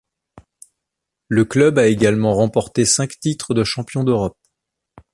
[1.27, 4.35] Le club a également remporté cinq titres de Champion d'Europe.